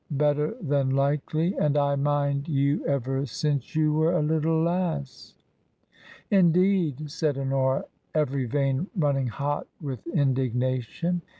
[0.17, 1.55] Better than likely.
[1.59, 5.35] And I mind you ever since you were a little lass.""
[6.31, 7.85] Indeed?" said Honora,
[8.15, 11.21] every vein running hot with indignation.